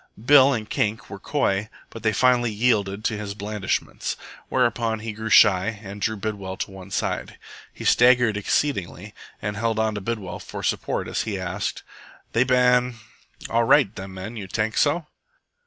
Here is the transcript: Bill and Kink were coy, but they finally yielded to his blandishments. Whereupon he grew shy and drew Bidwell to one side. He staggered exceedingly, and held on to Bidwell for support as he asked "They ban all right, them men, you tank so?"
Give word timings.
Bill 0.25 0.51
and 0.51 0.67
Kink 0.67 1.11
were 1.11 1.19
coy, 1.19 1.69
but 1.91 2.01
they 2.01 2.11
finally 2.11 2.51
yielded 2.51 3.03
to 3.03 3.17
his 3.19 3.35
blandishments. 3.35 4.17
Whereupon 4.49 5.01
he 5.01 5.13
grew 5.13 5.29
shy 5.29 5.79
and 5.83 6.01
drew 6.01 6.17
Bidwell 6.17 6.57
to 6.57 6.71
one 6.71 6.89
side. 6.89 7.37
He 7.71 7.85
staggered 7.85 8.35
exceedingly, 8.35 9.13
and 9.43 9.57
held 9.57 9.77
on 9.77 9.93
to 9.93 10.01
Bidwell 10.01 10.39
for 10.39 10.63
support 10.63 11.07
as 11.07 11.21
he 11.21 11.37
asked 11.39 11.83
"They 12.33 12.43
ban 12.43 12.95
all 13.47 13.65
right, 13.65 13.95
them 13.95 14.15
men, 14.15 14.37
you 14.37 14.47
tank 14.47 14.75
so?" 14.75 15.05